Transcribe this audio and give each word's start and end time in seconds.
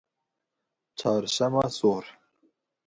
çarşema 0.97 1.65
sor 1.77 2.05